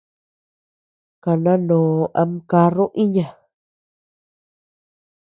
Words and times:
Kandanoo 1.23 1.93
am 2.21 2.31
caruu 2.49 2.89
iña. 3.03 3.27